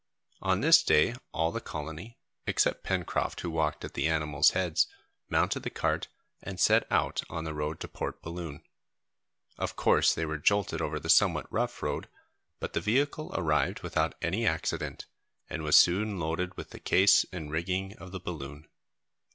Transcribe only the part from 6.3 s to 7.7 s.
and set out on the